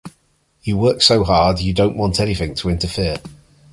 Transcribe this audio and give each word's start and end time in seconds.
You 0.63 0.77
work 0.79 1.03
so 1.03 1.23
hard, 1.23 1.59
you 1.59 1.75
don't 1.75 1.95
want 1.95 2.19
anything 2.19 2.55
to 2.55 2.69
interfere. 2.69 3.17